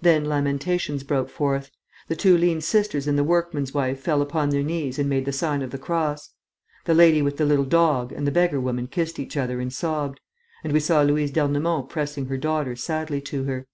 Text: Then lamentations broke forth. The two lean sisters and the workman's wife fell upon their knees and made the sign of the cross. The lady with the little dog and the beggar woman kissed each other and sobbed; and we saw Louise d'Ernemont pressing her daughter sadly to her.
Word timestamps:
Then 0.00 0.24
lamentations 0.24 1.04
broke 1.04 1.30
forth. 1.30 1.70
The 2.08 2.16
two 2.16 2.36
lean 2.36 2.60
sisters 2.60 3.06
and 3.06 3.16
the 3.16 3.22
workman's 3.22 3.72
wife 3.72 4.00
fell 4.00 4.20
upon 4.20 4.50
their 4.50 4.64
knees 4.64 4.98
and 4.98 5.08
made 5.08 5.24
the 5.24 5.30
sign 5.32 5.62
of 5.62 5.70
the 5.70 5.78
cross. 5.78 6.30
The 6.84 6.94
lady 6.94 7.22
with 7.22 7.36
the 7.36 7.46
little 7.46 7.64
dog 7.64 8.10
and 8.10 8.26
the 8.26 8.32
beggar 8.32 8.58
woman 8.60 8.88
kissed 8.88 9.20
each 9.20 9.36
other 9.36 9.60
and 9.60 9.72
sobbed; 9.72 10.18
and 10.64 10.72
we 10.72 10.80
saw 10.80 11.02
Louise 11.02 11.30
d'Ernemont 11.30 11.88
pressing 11.88 12.26
her 12.26 12.36
daughter 12.36 12.74
sadly 12.74 13.20
to 13.20 13.44
her. 13.44 13.68